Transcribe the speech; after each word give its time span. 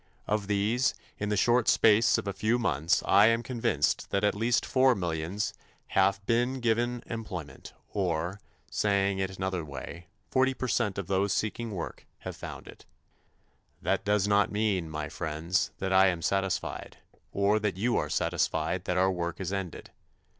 Of 0.25 0.47
these, 0.47 0.95
in 1.19 1.29
the 1.29 1.37
short 1.37 1.67
space 1.67 2.17
of 2.17 2.27
a 2.27 2.33
few 2.33 2.57
months, 2.57 3.03
I 3.05 3.27
am 3.27 3.43
convinced 3.43 4.09
that 4.09 4.23
at 4.23 4.33
least 4.33 4.65
4 4.65 4.95
millions 4.95 5.53
have 5.89 6.25
been 6.25 6.59
given 6.59 7.03
employment 7.05 7.73
or, 7.89 8.39
saying 8.71 9.19
it 9.19 9.37
another 9.37 9.63
way, 9.63 10.07
40 10.31 10.55
percent 10.55 10.97
of 10.97 11.05
those 11.05 11.33
seeking 11.33 11.69
work 11.69 12.07
have 12.21 12.35
found 12.35 12.67
it. 12.67 12.87
That 13.79 14.03
does 14.03 14.27
not 14.27 14.51
mean, 14.51 14.89
my 14.89 15.07
friends, 15.07 15.69
that 15.77 15.93
I 15.93 16.07
am 16.07 16.23
satisfied, 16.23 16.97
or 17.31 17.59
that 17.59 17.77
you 17.77 17.95
are 17.97 18.09
satisfied 18.09 18.85
that 18.85 18.97
our 18.97 19.11
work 19.11 19.39
is 19.39 19.53
ended. 19.53 19.91